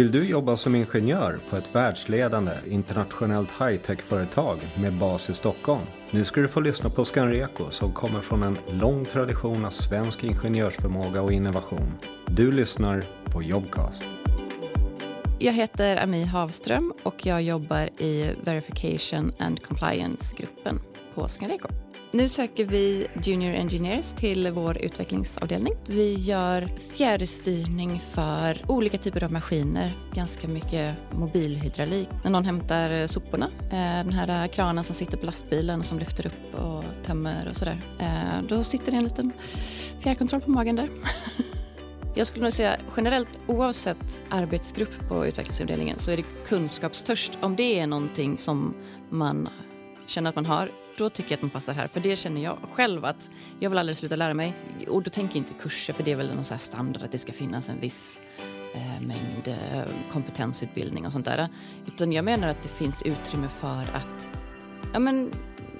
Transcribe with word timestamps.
Vill 0.00 0.12
du 0.12 0.28
jobba 0.28 0.56
som 0.56 0.74
ingenjör 0.74 1.40
på 1.50 1.56
ett 1.56 1.74
världsledande 1.74 2.52
internationellt 2.66 3.50
high-tech-företag 3.50 4.58
med 4.76 4.98
bas 4.98 5.30
i 5.30 5.34
Stockholm? 5.34 5.82
Nu 6.10 6.24
ska 6.24 6.40
du 6.40 6.48
få 6.48 6.60
lyssna 6.60 6.90
på 6.90 7.04
Scanreco 7.04 7.70
som 7.70 7.92
kommer 7.92 8.20
från 8.20 8.42
en 8.42 8.58
lång 8.70 9.04
tradition 9.04 9.64
av 9.64 9.70
svensk 9.70 10.24
ingenjörsförmåga 10.24 11.22
och 11.22 11.32
innovation. 11.32 11.98
Du 12.26 12.52
lyssnar 12.52 13.04
på 13.24 13.42
Jobcast. 13.42 14.04
Jag 15.38 15.52
heter 15.52 16.02
Ami 16.02 16.24
Havström 16.24 16.92
och 17.02 17.26
jag 17.26 17.42
jobbar 17.42 17.88
i 17.98 18.30
Verification 18.44 19.32
and 19.38 19.62
Compliance-gruppen 19.62 20.80
på 21.14 21.28
Scanreco. 21.28 21.68
Nu 22.12 22.28
söker 22.28 22.64
vi 22.64 23.06
Junior 23.22 23.54
Engineers 23.54 24.14
till 24.14 24.50
vår 24.50 24.78
utvecklingsavdelning. 24.78 25.72
Vi 25.88 26.14
gör 26.14 26.68
fjärrstyrning 26.96 28.00
för 28.00 28.70
olika 28.70 28.98
typer 28.98 29.24
av 29.24 29.32
maskiner, 29.32 29.92
ganska 30.14 30.48
mycket 30.48 30.96
mobilhydraulik. 31.12 32.08
När 32.24 32.30
någon 32.30 32.44
hämtar 32.44 33.06
soporna, 33.06 33.48
eh, 33.62 34.04
den 34.04 34.12
här 34.12 34.46
kranen 34.46 34.84
som 34.84 34.94
sitter 34.94 35.18
på 35.18 35.26
lastbilen 35.26 35.82
som 35.82 35.98
lyfter 35.98 36.26
upp 36.26 36.54
och 36.54 36.84
tömmer 37.02 37.48
och 37.50 37.56
sådär, 37.56 37.80
eh, 37.98 38.46
då 38.48 38.62
sitter 38.62 38.90
det 38.90 38.96
en 38.96 39.04
liten 39.04 39.32
fjärrkontroll 40.00 40.40
på 40.40 40.50
magen 40.50 40.76
där. 40.76 40.88
Jag 42.14 42.26
skulle 42.26 42.44
nog 42.44 42.52
säga 42.52 42.76
generellt 42.96 43.40
oavsett 43.46 44.22
arbetsgrupp 44.30 45.08
på 45.08 45.26
utvecklingsavdelningen 45.26 45.98
så 45.98 46.10
är 46.10 46.16
det 46.16 46.24
kunskapstörst. 46.46 47.38
Om 47.40 47.56
det 47.56 47.80
är 47.80 47.86
någonting 47.86 48.38
som 48.38 48.74
man 49.10 49.48
känner 50.06 50.28
att 50.28 50.36
man 50.36 50.46
har 50.46 50.70
då 51.00 51.10
tycker 51.10 51.30
jag 51.30 51.36
att 51.36 51.42
man 51.42 51.50
passar 51.50 51.72
här. 51.72 51.86
För 51.86 52.00
det 52.00 52.16
känner 52.16 52.42
jag 52.42 52.58
själv 52.72 53.04
att 53.04 53.30
jag 53.58 53.70
vill 53.70 53.78
aldrig 53.78 53.96
sluta 53.96 54.16
lära 54.16 54.34
mig. 54.34 54.54
Och 54.88 55.02
då 55.02 55.10
tänker 55.10 55.36
jag 55.36 55.40
inte 55.40 55.62
kurser 55.62 55.92
för 55.92 56.02
det 56.02 56.12
är 56.12 56.16
väl 56.16 56.34
någon 56.34 56.44
så 56.44 56.58
standard 56.58 57.02
att 57.02 57.12
det 57.12 57.18
ska 57.18 57.32
finnas 57.32 57.68
en 57.68 57.80
viss 57.80 58.20
eh, 58.74 59.00
mängd 59.00 59.48
eh, 59.48 59.82
kompetensutbildning 60.12 61.06
och 61.06 61.12
sånt 61.12 61.24
där. 61.24 61.48
Utan 61.86 62.12
jag 62.12 62.24
menar 62.24 62.48
att 62.48 62.62
det 62.62 62.68
finns 62.68 63.02
utrymme 63.02 63.48
för 63.48 63.82
att 63.94 64.30
ja, 64.92 64.98
men, 64.98 65.32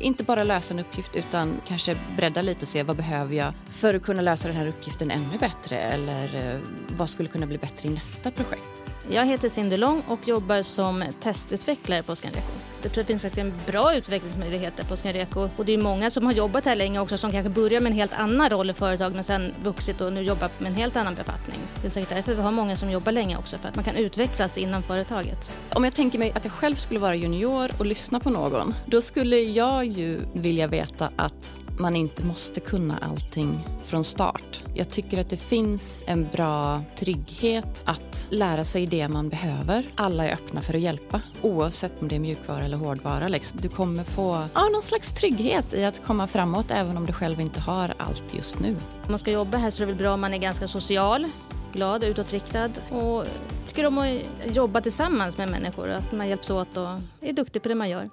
inte 0.00 0.24
bara 0.24 0.44
lösa 0.44 0.74
en 0.74 0.80
uppgift 0.80 1.16
utan 1.16 1.60
kanske 1.66 1.96
bredda 2.16 2.42
lite 2.42 2.62
och 2.62 2.68
se 2.68 2.82
vad 2.82 2.96
behöver 2.96 3.34
jag 3.34 3.54
för 3.68 3.94
att 3.94 4.02
kunna 4.02 4.22
lösa 4.22 4.48
den 4.48 4.56
här 4.56 4.66
uppgiften 4.66 5.10
ännu 5.10 5.38
bättre 5.38 5.76
eller 5.76 6.54
eh, 6.54 6.60
vad 6.96 7.10
skulle 7.10 7.28
kunna 7.28 7.46
bli 7.46 7.58
bättre 7.58 7.88
i 7.88 7.92
nästa 7.92 8.30
projekt. 8.30 8.64
Jag 9.10 9.26
heter 9.26 9.48
Cindy 9.48 9.76
Long 9.76 10.02
och 10.08 10.28
jobbar 10.28 10.62
som 10.62 11.04
testutvecklare 11.20 12.02
på 12.02 12.16
Scanreco. 12.16 12.71
Jag 12.82 12.92
tror 12.92 13.04
det 13.04 13.18
finns 13.18 13.38
en 13.38 13.52
bra 13.66 13.94
utvecklingsmöjligheter 13.94 14.84
på 14.84 14.96
Scanreco 14.96 15.48
och 15.56 15.64
det 15.64 15.72
är 15.72 15.78
många 15.78 16.10
som 16.10 16.26
har 16.26 16.32
jobbat 16.32 16.64
här 16.64 16.76
länge 16.76 17.00
också 17.00 17.16
som 17.16 17.32
kanske 17.32 17.50
börjar 17.50 17.80
med 17.80 17.90
en 17.92 17.98
helt 17.98 18.14
annan 18.14 18.50
roll 18.50 18.70
i 18.70 18.74
företaget 18.74 19.14
men 19.14 19.24
sen 19.24 19.54
vuxit 19.62 20.00
och 20.00 20.12
nu 20.12 20.22
jobbar 20.22 20.50
med 20.58 20.68
en 20.68 20.74
helt 20.74 20.96
annan 20.96 21.14
befattning. 21.14 21.58
Det 21.80 21.86
är 21.86 21.90
säkert 21.90 22.08
därför 22.08 22.34
vi 22.34 22.42
har 22.42 22.50
många 22.50 22.76
som 22.76 22.90
jobbar 22.90 23.12
länge 23.12 23.36
också 23.36 23.58
för 23.58 23.68
att 23.68 23.74
man 23.74 23.84
kan 23.84 23.96
utvecklas 23.96 24.58
inom 24.58 24.82
företaget. 24.82 25.56
Om 25.72 25.84
jag 25.84 25.94
tänker 25.94 26.18
mig 26.18 26.32
att 26.34 26.44
jag 26.44 26.52
själv 26.52 26.74
skulle 26.74 27.00
vara 27.00 27.14
junior 27.14 27.70
och 27.78 27.86
lyssna 27.86 28.20
på 28.20 28.30
någon, 28.30 28.74
då 28.86 29.00
skulle 29.00 29.36
jag 29.36 29.84
ju 29.84 30.20
vilja 30.34 30.66
veta 30.66 31.10
att 31.16 31.56
man 31.78 31.96
inte 31.96 32.24
måste 32.24 32.60
kunna 32.60 32.98
allting 32.98 33.68
från 33.84 34.04
start. 34.04 34.64
Jag 34.74 34.90
tycker 34.90 35.20
att 35.20 35.30
det 35.30 35.36
finns 35.36 36.04
en 36.06 36.28
bra 36.32 36.82
trygghet 36.96 37.84
att 37.86 38.26
lära 38.30 38.64
sig 38.64 38.86
det 38.86 39.08
man 39.08 39.28
behöver. 39.28 39.86
Alla 39.94 40.28
är 40.28 40.32
öppna 40.32 40.62
för 40.62 40.74
att 40.74 40.80
hjälpa, 40.80 41.20
oavsett 41.42 41.92
om 42.02 42.08
det 42.08 42.14
är 42.14 42.20
mjukvara 42.20 42.64
eller 42.64 42.76
hårdvara. 42.76 43.28
Liksom. 43.28 43.60
Du 43.62 43.68
kommer 43.68 44.04
få 44.04 44.48
ja, 44.54 44.68
någon 44.72 44.82
slags 44.82 45.12
trygghet 45.12 45.74
i 45.74 45.84
att 45.84 46.04
komma 46.04 46.26
framåt 46.26 46.70
även 46.70 46.96
om 46.96 47.06
du 47.06 47.12
själv 47.12 47.40
inte 47.40 47.60
har 47.60 47.94
allt 47.98 48.34
just 48.34 48.60
nu. 48.60 48.76
Om 49.02 49.08
man 49.08 49.18
ska 49.18 49.30
jobba 49.30 49.58
här 49.58 49.70
så 49.70 49.82
är 49.82 49.86
det 49.86 49.92
väl 49.92 49.98
bra 49.98 50.14
om 50.14 50.20
man 50.20 50.34
är 50.34 50.38
ganska 50.38 50.68
social 50.68 51.28
glad, 51.72 52.04
utåtriktad 52.04 52.70
och 52.90 53.24
tycker 53.66 53.86
om 53.86 53.98
att 53.98 54.10
jobba 54.56 54.80
tillsammans 54.80 55.38
med 55.38 55.48
människor. 55.48 55.88
Att 55.88 56.12
man 56.12 56.28
hjälps 56.28 56.50
åt 56.50 56.76
och 56.76 56.88
är 57.20 57.32
duktig 57.32 57.62
på 57.62 57.68
det 57.68 57.74
man 57.74 57.88
gör. 57.88 58.10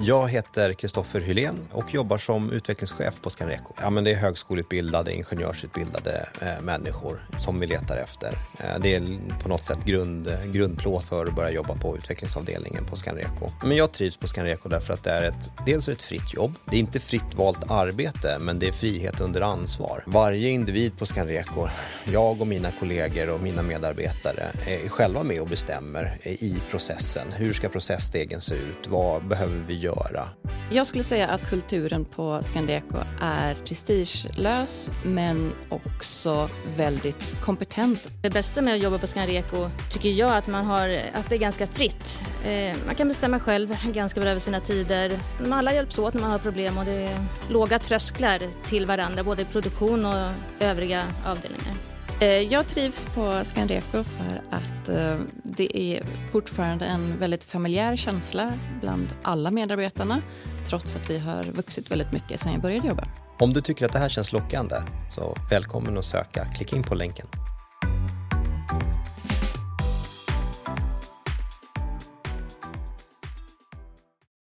Jag 0.00 0.28
heter 0.28 0.72
Kristoffer 0.72 1.20
Hylén 1.20 1.68
och 1.72 1.94
jobbar 1.94 2.18
som 2.18 2.50
utvecklingschef 2.50 3.20
på 3.22 3.30
Scanreco. 3.30 3.74
Ja, 3.80 3.90
men 3.90 4.04
det 4.04 4.10
är 4.10 4.16
högskoleutbildade, 4.16 5.14
ingenjörsutbildade 5.14 6.28
eh, 6.40 6.64
människor 6.64 7.28
som 7.38 7.60
vi 7.60 7.66
letar 7.66 7.96
efter. 7.96 8.28
Eh, 8.60 8.80
det 8.80 8.94
är 8.94 9.18
på 9.42 9.48
något 9.48 9.64
sätt 9.64 9.84
grund, 9.84 10.28
grundplåt 10.52 11.04
för 11.04 11.26
att 11.26 11.34
börja 11.34 11.50
jobba 11.50 11.76
på 11.76 11.96
utvecklingsavdelningen 11.96 12.84
på 12.84 12.96
Scanreco. 12.96 13.48
Men 13.62 13.76
jag 13.76 13.92
trivs 13.92 14.16
på 14.16 14.28
Scanreco 14.28 14.68
därför 14.68 14.92
att 14.94 15.04
det 15.04 15.10
är 15.10 15.22
ett, 15.22 15.52
dels 15.66 15.88
är 15.88 15.92
ett 15.92 16.02
fritt 16.02 16.34
jobb. 16.34 16.54
Det 16.64 16.76
är 16.76 16.80
inte 16.80 17.00
fritt 17.00 17.34
valt 17.34 17.70
arbete, 17.70 18.38
men 18.40 18.58
det 18.58 18.68
är 18.68 18.72
frihet 18.72 19.20
under 19.20 19.40
ansvar. 19.40 20.04
Varje 20.06 20.48
individ 20.48 20.98
på 20.98 21.06
Scanreco, 21.06 21.68
jag 22.04 22.40
och 22.40 22.46
mina 22.46 22.70
kollegor 22.80 23.30
och 23.30 23.40
mina 23.40 23.62
medarbetare 23.62 24.46
är 24.66 24.88
själva 24.88 25.22
med 25.22 25.40
och 25.40 25.48
bestämmer 25.48 26.18
i 26.24 26.56
processen. 26.70 27.32
Hur 27.32 27.52
ska 27.52 27.68
processstegen 27.68 28.40
se 28.40 28.54
ut? 28.54 28.88
Vad 28.88 29.28
behöver 29.28 29.64
vi 29.66 29.83
göra. 29.84 30.28
Jag 30.70 30.86
skulle 30.86 31.04
säga 31.04 31.28
att 31.28 31.50
kulturen 31.50 32.04
på 32.04 32.40
Scandeco 32.42 32.96
är 33.20 33.54
prestigelös 33.54 34.90
men 35.04 35.52
också 35.68 36.50
väldigt 36.76 37.40
kompetent. 37.40 38.08
Det 38.22 38.30
bästa 38.30 38.62
med 38.62 38.74
att 38.74 38.82
jobba 38.82 38.98
på 38.98 39.06
Scandeco 39.06 39.70
tycker 39.90 40.08
jag 40.08 40.36
att, 40.36 40.46
man 40.46 40.64
har, 40.66 40.88
att 41.12 41.28
det 41.28 41.34
är 41.34 41.38
ganska 41.38 41.66
fritt. 41.66 42.24
Eh, 42.46 42.76
man 42.86 42.94
kan 42.94 43.08
bestämma 43.08 43.40
själv 43.40 43.76
ganska 43.92 44.20
bra 44.20 44.30
över 44.30 44.40
sina 44.40 44.60
tider. 44.60 45.20
Alla 45.52 45.74
hjälps 45.74 45.98
åt 45.98 46.14
när 46.14 46.20
man 46.20 46.30
har 46.30 46.38
problem 46.38 46.78
och 46.78 46.84
det 46.84 46.94
är 46.94 47.24
låga 47.48 47.78
trösklar 47.78 48.40
till 48.68 48.86
varandra 48.86 49.24
både 49.24 49.42
i 49.42 49.44
produktion 49.44 50.04
och 50.04 50.30
övriga 50.60 51.04
avdelningar. 51.26 51.74
Eh, 52.20 52.28
jag 52.28 52.66
trivs 52.66 53.04
på 53.04 53.42
Scandreco 53.44 54.04
för 54.04 54.42
att 54.50 54.88
eh, 54.88 55.18
det 55.42 55.78
är 55.78 56.02
fortfarande 56.32 56.84
en 56.84 57.18
väldigt 57.18 57.44
familjär 57.44 57.96
känsla 57.96 58.52
bland 58.80 59.06
alla 59.22 59.50
medarbetarna 59.50 60.22
trots 60.66 60.96
att 60.96 61.10
vi 61.10 61.18
har 61.18 61.44
vuxit 61.44 61.90
väldigt 61.90 62.12
mycket 62.12 62.40
sedan 62.40 62.52
jag 62.52 62.62
började 62.62 62.88
jobba. 62.88 63.04
Om 63.38 63.52
du 63.52 63.60
tycker 63.60 63.86
att 63.86 63.92
det 63.92 63.98
här 63.98 64.08
känns 64.08 64.32
lockande 64.32 64.76
så 65.10 65.36
välkommen 65.50 65.98
att 65.98 66.04
söka. 66.04 66.44
Klicka 66.44 66.76
in 66.76 66.82
på 66.82 66.94
länken. 66.94 67.26